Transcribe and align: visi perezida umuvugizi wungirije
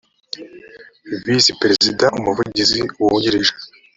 visi 1.25 1.51
perezida 1.61 2.05
umuvugizi 2.19 2.79
wungirije 3.01 3.53